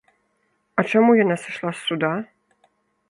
А 0.79 0.85
чаму 0.93 1.11
яна 1.23 1.37
сышла 1.43 1.69
з 1.77 1.87
суда? 1.91 2.11